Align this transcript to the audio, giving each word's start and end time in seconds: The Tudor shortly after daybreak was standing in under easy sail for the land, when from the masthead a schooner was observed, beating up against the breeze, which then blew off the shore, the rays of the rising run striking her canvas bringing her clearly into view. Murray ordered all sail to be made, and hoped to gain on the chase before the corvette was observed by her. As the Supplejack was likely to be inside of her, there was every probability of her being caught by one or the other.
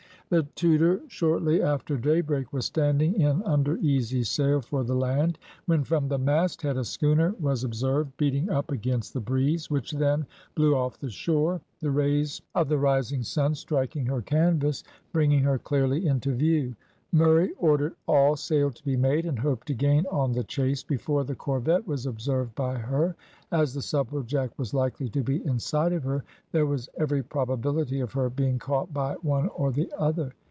The 0.31 0.43
Tudor 0.55 1.01
shortly 1.09 1.61
after 1.61 1.97
daybreak 1.97 2.53
was 2.53 2.65
standing 2.65 3.19
in 3.19 3.43
under 3.43 3.75
easy 3.79 4.23
sail 4.23 4.61
for 4.61 4.85
the 4.85 4.95
land, 4.95 5.37
when 5.65 5.83
from 5.83 6.07
the 6.07 6.17
masthead 6.17 6.77
a 6.77 6.85
schooner 6.85 7.35
was 7.37 7.65
observed, 7.65 8.15
beating 8.15 8.49
up 8.49 8.71
against 8.71 9.13
the 9.13 9.19
breeze, 9.19 9.69
which 9.69 9.91
then 9.91 10.25
blew 10.55 10.73
off 10.73 10.97
the 10.97 11.09
shore, 11.09 11.59
the 11.81 11.91
rays 11.91 12.41
of 12.55 12.69
the 12.69 12.77
rising 12.77 13.25
run 13.35 13.53
striking 13.53 14.05
her 14.05 14.21
canvas 14.21 14.85
bringing 15.11 15.43
her 15.43 15.59
clearly 15.59 16.07
into 16.07 16.31
view. 16.33 16.77
Murray 17.13 17.51
ordered 17.59 17.93
all 18.07 18.37
sail 18.37 18.71
to 18.71 18.85
be 18.85 18.95
made, 18.95 19.25
and 19.25 19.37
hoped 19.37 19.67
to 19.67 19.73
gain 19.73 20.05
on 20.09 20.31
the 20.31 20.45
chase 20.45 20.81
before 20.81 21.25
the 21.25 21.35
corvette 21.35 21.85
was 21.85 22.05
observed 22.05 22.55
by 22.55 22.75
her. 22.77 23.17
As 23.51 23.73
the 23.73 23.81
Supplejack 23.81 24.51
was 24.57 24.73
likely 24.73 25.09
to 25.09 25.21
be 25.21 25.45
inside 25.45 25.91
of 25.91 26.05
her, 26.05 26.23
there 26.53 26.65
was 26.65 26.87
every 26.97 27.21
probability 27.21 27.99
of 27.99 28.13
her 28.13 28.29
being 28.29 28.59
caught 28.59 28.93
by 28.93 29.15
one 29.15 29.49
or 29.49 29.73
the 29.73 29.91
other. 29.97 30.31